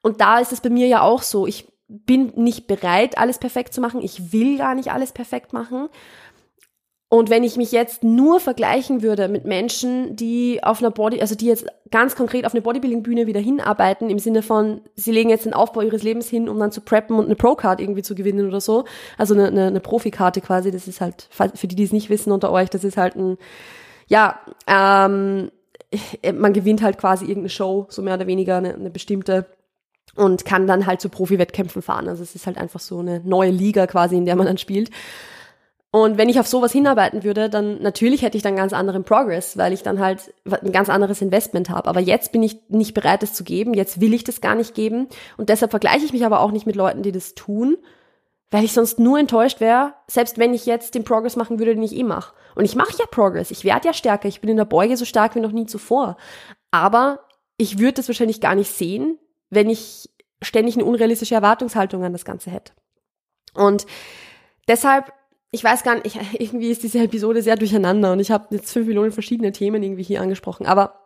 [0.01, 1.47] Und da ist es bei mir ja auch so.
[1.47, 4.01] Ich bin nicht bereit, alles perfekt zu machen.
[4.01, 5.89] Ich will gar nicht alles perfekt machen.
[7.07, 11.35] Und wenn ich mich jetzt nur vergleichen würde mit Menschen, die auf einer Body, also
[11.35, 15.45] die jetzt ganz konkret auf eine Bodybuilding-Bühne wieder hinarbeiten, im Sinne von, sie legen jetzt
[15.45, 18.47] den Aufbau ihres Lebens hin, um dann zu preppen und eine Pro-Card irgendwie zu gewinnen
[18.47, 18.85] oder so.
[19.19, 22.31] Also eine, eine, eine Profikarte quasi, das ist halt, für die, die es nicht wissen
[22.31, 23.37] unter euch, das ist halt ein,
[24.07, 25.51] ja, ähm,
[26.33, 29.45] man gewinnt halt quasi irgendeine Show, so mehr oder weniger eine, eine bestimmte
[30.15, 32.07] und kann dann halt zu Profi-Wettkämpfen fahren.
[32.07, 34.89] Also es ist halt einfach so eine neue Liga quasi, in der man dann spielt.
[35.95, 39.57] Und wenn ich auf sowas hinarbeiten würde, dann natürlich hätte ich dann ganz anderen Progress,
[39.57, 41.87] weil ich dann halt ein ganz anderes Investment habe.
[41.87, 43.73] Aber jetzt bin ich nicht bereit, das zu geben.
[43.73, 45.07] Jetzt will ich das gar nicht geben.
[45.37, 47.77] Und deshalb vergleiche ich mich aber auch nicht mit Leuten, die das tun,
[48.51, 51.83] weil ich sonst nur enttäuscht wäre, selbst wenn ich jetzt den Progress machen würde, den
[51.83, 52.33] ich eh mache.
[52.55, 55.05] Und ich mache ja Progress, ich werde ja stärker, ich bin in der Beuge so
[55.05, 56.17] stark wie noch nie zuvor.
[56.71, 57.21] Aber
[57.55, 59.17] ich würde das wahrscheinlich gar nicht sehen,
[59.49, 60.09] wenn ich
[60.41, 62.73] ständig eine unrealistische Erwartungshaltung an das Ganze hätte.
[63.53, 63.85] Und
[64.67, 65.13] deshalb,
[65.55, 68.87] ich weiß gar nicht, irgendwie ist diese Episode sehr durcheinander und ich habe jetzt fünf
[68.87, 71.01] Millionen verschiedene Themen irgendwie hier angesprochen, aber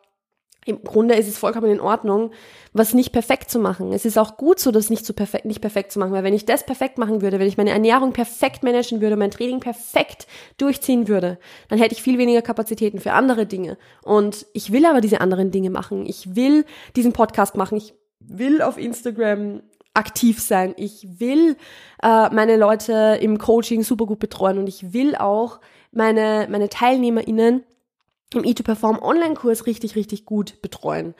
[0.65, 2.31] im Grunde ist es vollkommen in Ordnung,
[2.73, 3.93] was nicht perfekt zu machen.
[3.93, 6.33] Es ist auch gut so, das nicht so perfekt, nicht perfekt zu machen, weil wenn
[6.33, 10.27] ich das perfekt machen würde, wenn ich meine Ernährung perfekt managen würde, mein Training perfekt
[10.57, 13.77] durchziehen würde, dann hätte ich viel weniger Kapazitäten für andere Dinge.
[14.03, 16.05] Und ich will aber diese anderen Dinge machen.
[16.05, 17.77] Ich will diesen Podcast machen.
[17.77, 19.61] Ich will auf Instagram
[19.93, 20.73] aktiv sein.
[20.77, 21.57] Ich will
[22.03, 25.59] äh, meine Leute im Coaching super gut betreuen und ich will auch
[25.91, 27.63] meine, meine TeilnehmerInnen
[28.33, 31.15] im E2Perform Online-Kurs richtig, richtig gut betreuen.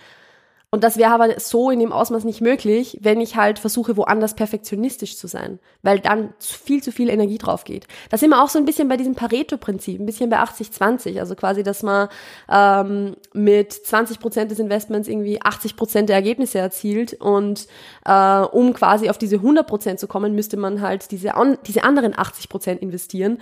[0.72, 4.36] Und das wäre aber so in dem Ausmaß nicht möglich, wenn ich halt versuche, woanders
[4.36, 7.88] perfektionistisch zu sein, weil dann viel zu viel Energie drauf geht.
[8.12, 11.34] Da sind wir auch so ein bisschen bei diesem Pareto-Prinzip, ein bisschen bei 80-20, also
[11.34, 12.08] quasi, dass man
[12.52, 17.66] ähm, mit 20 Prozent des Investments irgendwie 80 Prozent der Ergebnisse erzielt und
[18.06, 21.34] äh, um quasi auf diese 100 Prozent zu kommen, müsste man halt diese,
[21.66, 23.40] diese anderen 80 Prozent investieren,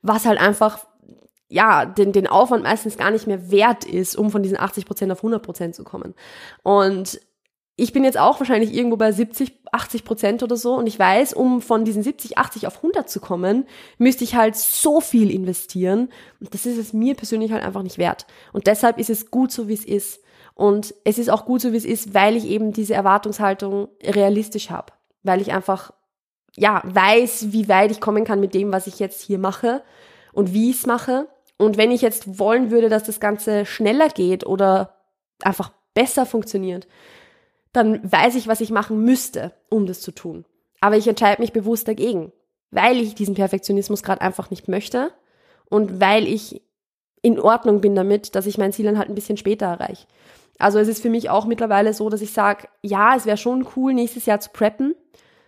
[0.00, 0.78] was halt einfach
[1.50, 5.10] ja, den, den Aufwand meistens gar nicht mehr wert ist, um von diesen 80 Prozent
[5.12, 6.14] auf 100 Prozent zu kommen.
[6.62, 7.20] Und
[7.74, 11.32] ich bin jetzt auch wahrscheinlich irgendwo bei 70, 80 Prozent oder so und ich weiß,
[11.32, 13.66] um von diesen 70, 80 auf 100 zu kommen,
[13.98, 16.10] müsste ich halt so viel investieren
[16.40, 18.26] und das ist es mir persönlich halt einfach nicht wert.
[18.52, 20.20] Und deshalb ist es gut so, wie es ist.
[20.54, 24.68] Und es ist auch gut so, wie es ist, weil ich eben diese Erwartungshaltung realistisch
[24.68, 24.92] habe.
[25.22, 25.92] Weil ich einfach,
[26.56, 29.82] ja, weiß, wie weit ich kommen kann mit dem, was ich jetzt hier mache
[30.34, 31.28] und wie ich es mache
[31.60, 34.96] und wenn ich jetzt wollen würde, dass das Ganze schneller geht oder
[35.42, 36.88] einfach besser funktioniert,
[37.72, 40.46] dann weiß ich, was ich machen müsste, um das zu tun.
[40.80, 42.32] Aber ich entscheide mich bewusst dagegen,
[42.70, 45.12] weil ich diesen Perfektionismus gerade einfach nicht möchte
[45.68, 46.62] und weil ich
[47.22, 50.06] in Ordnung bin damit, dass ich mein Ziel dann halt ein bisschen später erreiche.
[50.58, 53.66] Also es ist für mich auch mittlerweile so, dass ich sage, ja, es wäre schon
[53.76, 54.94] cool, nächstes Jahr zu preppen,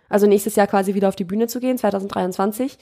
[0.09, 2.77] also nächstes Jahr quasi wieder auf die Bühne zu gehen, 2023.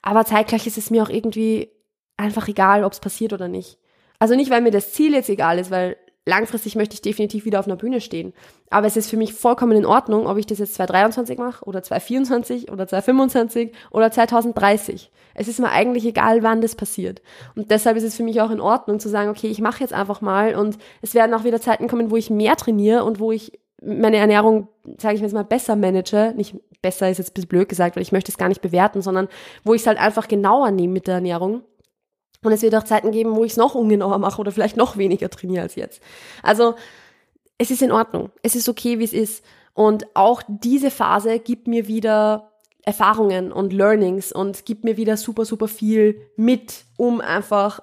[0.00, 1.72] Aber zeitgleich ist es mir auch irgendwie
[2.18, 3.78] einfach egal, ob es passiert oder nicht.
[4.18, 7.58] Also nicht, weil mir das Ziel jetzt egal ist, weil langfristig möchte ich definitiv wieder
[7.58, 8.34] auf einer Bühne stehen.
[8.70, 11.82] Aber es ist für mich vollkommen in Ordnung, ob ich das jetzt 2023 mache oder
[11.82, 15.10] 2024 oder 2025 oder 2030.
[15.34, 17.22] Es ist mir eigentlich egal, wann das passiert.
[17.54, 19.94] Und deshalb ist es für mich auch in Ordnung zu sagen, okay, ich mache jetzt
[19.94, 23.32] einfach mal und es werden auch wieder Zeiten kommen, wo ich mehr trainiere und wo
[23.32, 26.34] ich meine Ernährung, sage ich mir jetzt mal, besser manage.
[26.36, 29.28] Nicht besser ist jetzt blöd gesagt, weil ich möchte es gar nicht bewerten, sondern
[29.64, 31.62] wo ich es halt einfach genauer nehme mit der Ernährung
[32.42, 34.96] und es wird auch Zeiten geben, wo ich es noch ungenauer mache oder vielleicht noch
[34.96, 36.02] weniger trainiere als jetzt.
[36.42, 36.74] Also
[37.58, 38.30] es ist in Ordnung.
[38.42, 39.44] Es ist okay, wie es ist.
[39.74, 42.50] Und auch diese Phase gibt mir wieder
[42.82, 47.80] Erfahrungen und Learnings und gibt mir wieder super, super viel mit, um einfach,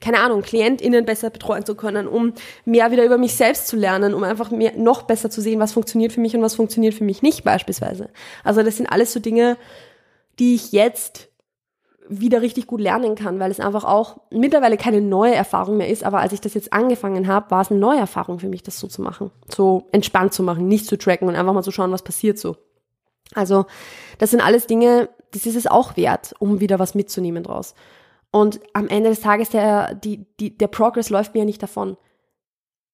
[0.00, 2.32] keine Ahnung, KlientInnen besser betreuen zu können, um
[2.64, 5.72] mehr wieder über mich selbst zu lernen, um einfach mehr, noch besser zu sehen, was
[5.72, 8.08] funktioniert für mich und was funktioniert für mich nicht beispielsweise.
[8.44, 9.58] Also das sind alles so Dinge,
[10.38, 11.28] die ich jetzt
[12.08, 16.04] wieder richtig gut lernen kann, weil es einfach auch mittlerweile keine neue Erfahrung mehr ist,
[16.04, 18.78] aber als ich das jetzt angefangen habe, war es eine neue Erfahrung für mich, das
[18.78, 21.92] so zu machen, so entspannt zu machen, nicht zu tracken und einfach mal zu schauen,
[21.92, 22.56] was passiert so.
[23.34, 23.66] Also
[24.18, 27.74] das sind alles Dinge, das ist es auch wert, um wieder was mitzunehmen draus.
[28.30, 31.96] Und am Ende des Tages, der, die, die, der Progress läuft mir ja nicht davon.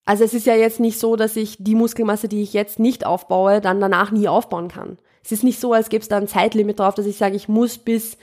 [0.05, 3.07] Also es ist ja jetzt nicht so, dass ich die Muskelmasse, die ich jetzt nicht
[3.07, 4.99] aufbaue, dann danach nie aufbauen kann.
[5.25, 7.49] Es ist nicht so, als gäbe es da ein Zeitlimit drauf, dass ich sage, ich
[7.49, 8.19] muss bis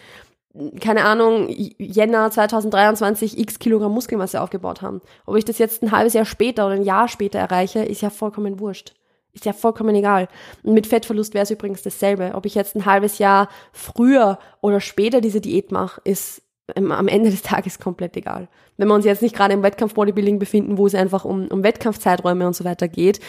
[0.79, 5.01] keine Ahnung, Jänner 2023 x Kilogramm Muskelmasse aufgebaut haben.
[5.25, 8.09] Ob ich das jetzt ein halbes Jahr später oder ein Jahr später erreiche, ist ja
[8.09, 8.95] vollkommen wurscht.
[9.31, 10.27] Ist ja vollkommen egal.
[10.63, 12.31] Und mit Fettverlust wäre es übrigens dasselbe.
[12.33, 16.41] Ob ich jetzt ein halbes Jahr früher oder später diese Diät mache, ist
[16.75, 18.47] am Ende des Tages komplett egal.
[18.77, 22.45] Wenn wir uns jetzt nicht gerade im Wettkampf-Bodybuilding befinden, wo es einfach um, um Wettkampfzeiträume
[22.45, 23.19] und so weiter geht,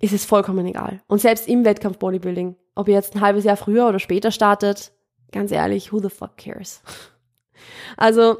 [0.00, 1.00] ist es vollkommen egal.
[1.06, 4.92] Und selbst im Wettkampf-Bodybuilding, ob ihr jetzt ein halbes Jahr früher oder später startet,
[5.32, 6.82] Ganz ehrlich, who the fuck cares?
[7.98, 8.38] Also,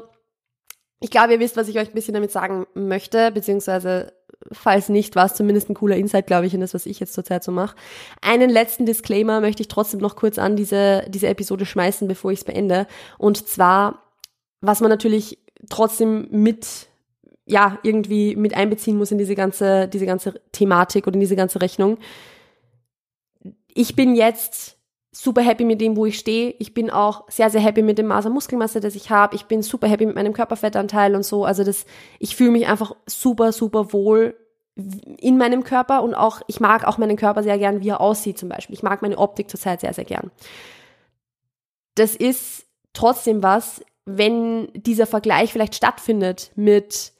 [0.99, 4.13] ich glaube, ihr wisst, was ich euch ein bisschen damit sagen möchte, beziehungsweise
[4.51, 7.13] falls nicht, war es zumindest ein cooler Insight, glaube ich, in das, was ich jetzt
[7.13, 7.75] zurzeit so mache.
[8.21, 12.39] Einen letzten Disclaimer möchte ich trotzdem noch kurz an diese, diese Episode schmeißen, bevor ich
[12.39, 12.87] es beende.
[13.17, 14.03] Und zwar,
[14.61, 16.87] was man natürlich trotzdem mit,
[17.45, 21.61] ja, irgendwie mit einbeziehen muss in diese ganze, diese ganze Thematik oder in diese ganze
[21.61, 21.97] Rechnung.
[23.73, 24.77] Ich bin jetzt
[25.11, 26.55] super happy mit dem, wo ich stehe.
[26.59, 29.35] Ich bin auch sehr, sehr happy mit dem Maß an Muskelmasse, das ich habe.
[29.35, 31.45] Ich bin super happy mit meinem Körperfettanteil und so.
[31.45, 31.85] Also das,
[32.19, 34.35] ich fühle mich einfach super, super wohl
[34.75, 38.37] in meinem Körper und auch, ich mag auch meinen Körper sehr gern, wie er aussieht
[38.37, 38.73] zum Beispiel.
[38.73, 40.31] Ich mag meine Optik zurzeit sehr, sehr gern.
[41.95, 47.13] das ist trotzdem was, wenn dieser Vergleich vielleicht stattfindet mit,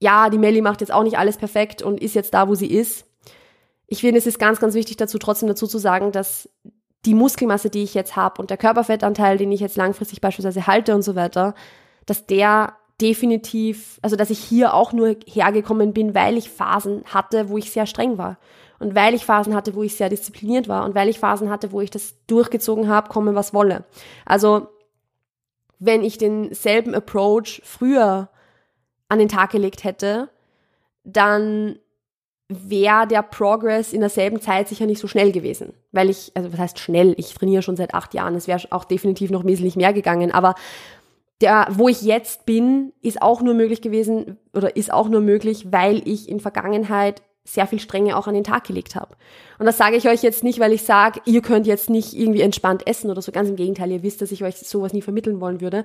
[0.00, 2.66] ja, die Melli macht jetzt auch nicht alles perfekt und ist jetzt da, wo sie
[2.66, 3.06] ist.
[3.86, 6.48] Ich finde, es ist ganz, ganz wichtig dazu, trotzdem dazu zu sagen, dass
[7.04, 10.94] die Muskelmasse, die ich jetzt habe und der Körperfettanteil, den ich jetzt langfristig beispielsweise halte
[10.94, 11.54] und so weiter,
[12.06, 17.48] dass der definitiv, also dass ich hier auch nur hergekommen bin, weil ich Phasen hatte,
[17.48, 18.38] wo ich sehr streng war.
[18.78, 21.70] Und weil ich Phasen hatte, wo ich sehr diszipliniert war und weil ich Phasen hatte,
[21.70, 23.84] wo ich das durchgezogen habe, komme was wolle.
[24.24, 24.68] Also
[25.78, 28.28] wenn ich denselben Approach früher
[29.08, 30.30] an den Tag gelegt hätte,
[31.04, 31.78] dann
[32.68, 35.74] wäre der Progress in derselben Zeit sicher nicht so schnell gewesen.
[35.92, 37.14] Weil ich, also was heißt schnell?
[37.16, 38.34] Ich trainiere schon seit acht Jahren.
[38.34, 40.32] Es wäre auch definitiv noch wesentlich mehr gegangen.
[40.32, 40.54] Aber
[41.40, 45.72] der, wo ich jetzt bin, ist auch nur möglich gewesen oder ist auch nur möglich,
[45.72, 49.16] weil ich in Vergangenheit sehr viel Strenge auch an den Tag gelegt habe.
[49.58, 52.40] Und das sage ich euch jetzt nicht, weil ich sage, ihr könnt jetzt nicht irgendwie
[52.40, 53.32] entspannt essen oder so.
[53.32, 55.84] Ganz im Gegenteil, ihr wisst, dass ich euch sowas nie vermitteln wollen würde.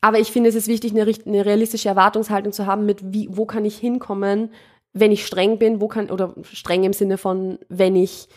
[0.00, 3.46] Aber ich finde, es ist wichtig, eine, eine realistische Erwartungshaltung zu haben mit, wie, wo
[3.46, 4.50] kann ich hinkommen,
[4.98, 8.28] wenn ich streng bin, wo kann, oder streng im Sinne von, wenn ich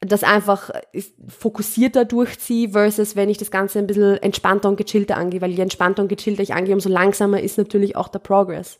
[0.00, 0.70] das einfach
[1.28, 5.62] fokussierter durchziehe versus wenn ich das Ganze ein bisschen entspannter und gechillter angehe, weil je
[5.62, 8.78] entspannter und gechillter ich angehe, umso langsamer ist natürlich auch der Progress.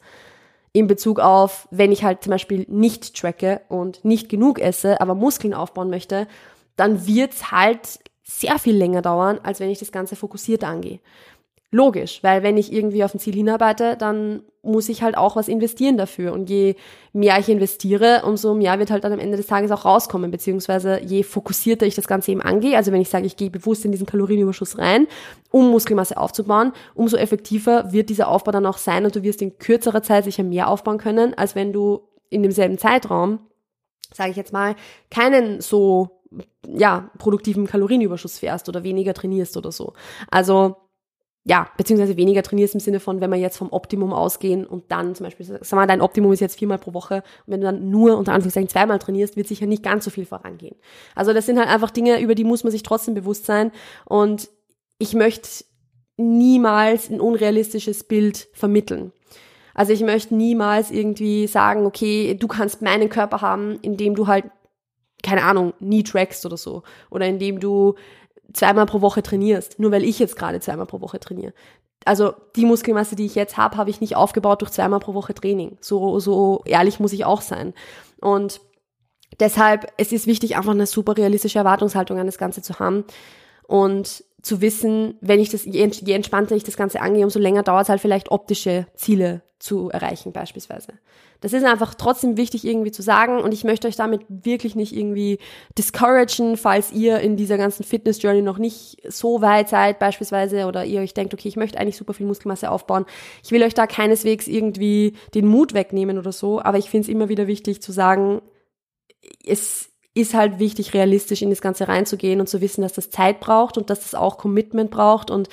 [0.72, 5.14] In Bezug auf, wenn ich halt zum Beispiel nicht tracke und nicht genug esse, aber
[5.14, 6.26] Muskeln aufbauen möchte,
[6.76, 11.00] dann wird's halt sehr viel länger dauern, als wenn ich das Ganze fokussiert angehe.
[11.74, 15.48] Logisch, weil wenn ich irgendwie auf ein Ziel hinarbeite, dann muss ich halt auch was
[15.48, 16.34] investieren dafür.
[16.34, 16.76] Und je
[17.14, 21.00] mehr ich investiere, umso mehr wird halt dann am Ende des Tages auch rauskommen, beziehungsweise
[21.02, 22.76] je fokussierter ich das Ganze eben angehe.
[22.76, 25.06] Also wenn ich sage, ich gehe bewusst in diesen Kalorienüberschuss rein,
[25.50, 29.56] um Muskelmasse aufzubauen, umso effektiver wird dieser Aufbau dann auch sein und du wirst in
[29.56, 33.38] kürzerer Zeit sicher mehr aufbauen können, als wenn du in demselben Zeitraum,
[34.12, 34.76] sage ich jetzt mal,
[35.10, 36.20] keinen so
[36.68, 39.94] ja, produktiven Kalorienüberschuss fährst oder weniger trainierst oder so.
[40.30, 40.76] Also
[41.44, 45.14] ja, beziehungsweise weniger trainierst im Sinne von, wenn wir jetzt vom Optimum ausgehen und dann
[45.14, 47.90] zum Beispiel, sag mal, dein Optimum ist jetzt viermal pro Woche und wenn du dann
[47.90, 50.76] nur unter Anführungszeichen zweimal trainierst, wird sicher nicht ganz so viel vorangehen.
[51.16, 53.72] Also das sind halt einfach Dinge, über die muss man sich trotzdem bewusst sein
[54.04, 54.50] und
[54.98, 55.64] ich möchte
[56.16, 59.12] niemals ein unrealistisches Bild vermitteln.
[59.74, 64.44] Also ich möchte niemals irgendwie sagen, okay, du kannst meinen Körper haben, indem du halt,
[65.22, 66.82] keine Ahnung, nie trackst oder so.
[67.10, 67.94] Oder indem du
[68.52, 71.52] zweimal pro Woche trainierst, nur weil ich jetzt gerade zweimal pro Woche trainiere.
[72.04, 75.34] Also die Muskelmasse, die ich jetzt habe, habe ich nicht aufgebaut durch zweimal pro Woche
[75.34, 75.78] Training.
[75.80, 77.74] So, so ehrlich muss ich auch sein.
[78.20, 78.60] Und
[79.38, 83.04] deshalb, es ist wichtig, einfach eine super realistische Erwartungshaltung an das Ganze zu haben
[83.66, 87.84] und zu wissen, wenn ich das, je, entspannter ich das Ganze angehe, umso länger dauert
[87.84, 90.94] es halt vielleicht optische Ziele zu erreichen beispielsweise.
[91.40, 94.96] Das ist einfach trotzdem wichtig irgendwie zu sagen und ich möchte euch damit wirklich nicht
[94.96, 95.38] irgendwie
[95.78, 100.84] discouragen, falls ihr in dieser ganzen Fitness Journey noch nicht so weit seid beispielsweise oder
[100.84, 103.06] ihr euch denkt, okay, ich möchte eigentlich super viel Muskelmasse aufbauen.
[103.44, 107.08] Ich will euch da keineswegs irgendwie den Mut wegnehmen oder so, aber ich finde es
[107.08, 108.42] immer wieder wichtig zu sagen,
[109.46, 113.40] es ist halt wichtig, realistisch in das Ganze reinzugehen und zu wissen, dass das Zeit
[113.40, 115.48] braucht und dass das auch Commitment braucht und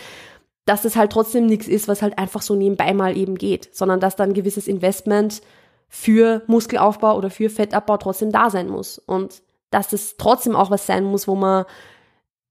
[0.65, 3.99] dass das halt trotzdem nichts ist, was halt einfach so nebenbei mal eben geht, sondern
[3.99, 5.41] dass da ein gewisses Investment
[5.87, 8.99] für Muskelaufbau oder für Fettabbau trotzdem da sein muss.
[8.99, 9.41] Und
[9.71, 11.65] dass das trotzdem auch was sein muss, wo man,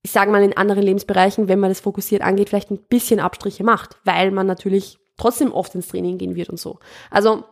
[0.01, 3.63] ich sage mal, in anderen Lebensbereichen, wenn man das fokussiert angeht, vielleicht ein bisschen Abstriche
[3.63, 6.79] macht, weil man natürlich trotzdem oft ins Training gehen wird und so.
[7.11, 7.45] Also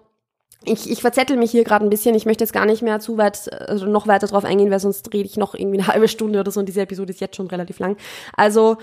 [0.64, 2.16] ich, ich verzettel mich hier gerade ein bisschen.
[2.16, 5.14] Ich möchte jetzt gar nicht mehr zu weit, also noch weiter drauf eingehen, weil sonst
[5.14, 7.48] rede ich noch irgendwie eine halbe Stunde oder so und diese Episode ist jetzt schon
[7.48, 7.98] relativ lang.
[8.36, 8.78] Also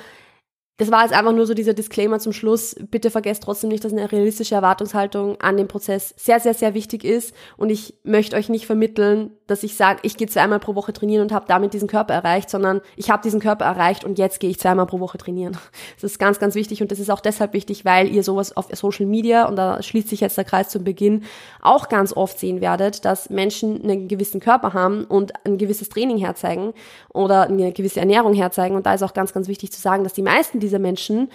[0.76, 2.74] das war jetzt einfach nur so dieser Disclaimer zum Schluss.
[2.90, 7.04] Bitte vergesst trotzdem nicht, dass eine realistische Erwartungshaltung an dem Prozess sehr, sehr, sehr wichtig
[7.04, 7.32] ist.
[7.56, 11.22] Und ich möchte euch nicht vermitteln, dass ich sage, ich gehe zweimal pro Woche trainieren
[11.22, 14.50] und habe damit diesen Körper erreicht, sondern ich habe diesen Körper erreicht und jetzt gehe
[14.50, 15.57] ich zweimal pro Woche trainieren.
[16.00, 18.68] Das ist ganz, ganz wichtig und das ist auch deshalb wichtig, weil ihr sowas auf
[18.72, 21.24] Social Media, und da schließt sich jetzt der Kreis zum Beginn,
[21.62, 26.18] auch ganz oft sehen werdet, dass Menschen einen gewissen Körper haben und ein gewisses Training
[26.18, 26.72] herzeigen
[27.12, 28.76] oder eine gewisse Ernährung herzeigen.
[28.76, 31.28] Und da ist auch ganz, ganz wichtig zu sagen, dass die meisten dieser Menschen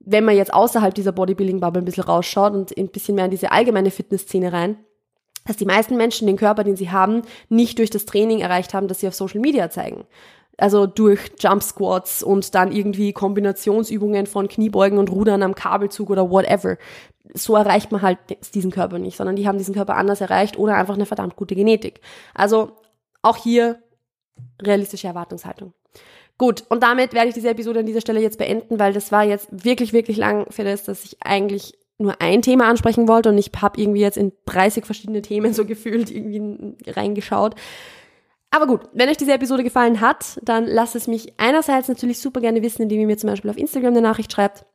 [0.00, 3.52] wenn man jetzt außerhalb dieser Bodybuilding-Bubble ein bisschen rausschaut und ein bisschen mehr in diese
[3.52, 4.78] allgemeine Fitnessszene rein,
[5.46, 8.88] dass die meisten Menschen den Körper, den sie haben, nicht durch das Training erreicht haben,
[8.88, 10.04] das sie auf Social Media zeigen.
[10.58, 16.30] Also durch Jump Squats und dann irgendwie Kombinationsübungen von Kniebeugen und Rudern am Kabelzug oder
[16.30, 16.76] whatever.
[17.32, 18.18] So erreicht man halt
[18.54, 21.54] diesen Körper nicht, sondern die haben diesen Körper anders erreicht oder einfach eine verdammt gute
[21.54, 22.00] Genetik.
[22.34, 22.72] Also
[23.22, 23.78] auch hier
[24.60, 25.72] realistische Erwartungshaltung.
[26.36, 29.24] Gut, und damit werde ich diese Episode an dieser Stelle jetzt beenden, weil das war
[29.24, 33.38] jetzt wirklich, wirklich lang für das, dass ich eigentlich nur ein Thema ansprechen wollte und
[33.38, 37.54] ich habe irgendwie jetzt in 30 verschiedene Themen so gefühlt irgendwie reingeschaut.
[38.50, 42.40] Aber gut, wenn euch diese Episode gefallen hat, dann lasst es mich einerseits natürlich super
[42.40, 44.66] gerne wissen, indem ihr mir zum Beispiel auf Instagram eine Nachricht schreibt.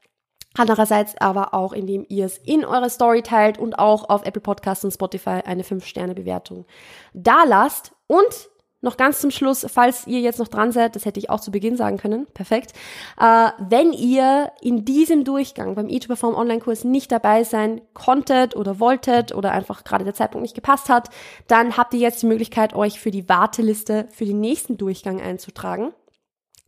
[0.57, 4.85] Andererseits aber auch, indem ihr es in eure Story teilt und auch auf Apple Podcasts
[4.85, 6.65] und Spotify eine 5-Sterne-Bewertung
[7.13, 7.91] da lasst.
[8.07, 8.49] Und
[8.85, 11.51] noch ganz zum Schluss, falls ihr jetzt noch dran seid, das hätte ich auch zu
[11.51, 12.71] Beginn sagen können, perfekt.
[13.19, 19.35] Äh, wenn ihr in diesem Durchgang beim E2Perform Online-Kurs nicht dabei sein konntet oder wolltet
[19.35, 21.09] oder einfach gerade der Zeitpunkt nicht gepasst hat,
[21.47, 25.91] dann habt ihr jetzt die Möglichkeit, euch für die Warteliste für den nächsten Durchgang einzutragen.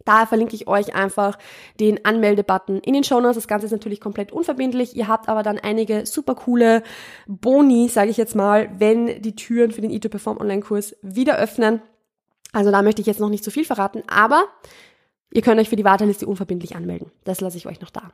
[0.07, 1.37] Daher verlinke ich euch einfach
[1.81, 3.35] den Anmeldebutton in den Show Notes.
[3.35, 4.95] Das Ganze ist natürlich komplett unverbindlich.
[4.95, 6.81] Ihr habt aber dann einige super coole
[7.27, 11.81] Boni, sage ich jetzt mal, wenn die Türen für den E2Perform Online-Kurs wieder öffnen.
[12.53, 14.45] Also da möchte ich jetzt noch nicht zu viel verraten, aber
[15.31, 17.11] ihr könnt euch für die Warteliste unverbindlich anmelden.
[17.23, 18.11] Das lasse ich euch noch da.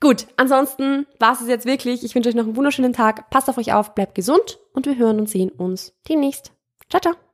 [0.00, 2.04] Gut, ansonsten war es jetzt wirklich.
[2.04, 3.30] Ich wünsche euch noch einen wunderschönen Tag.
[3.30, 6.52] Passt auf euch auf, bleibt gesund und wir hören und sehen uns demnächst.
[6.88, 7.27] Ciao, ciao.